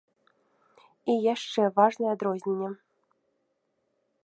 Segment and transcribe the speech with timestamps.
[1.13, 2.71] І яшчэ важнае адрозненне.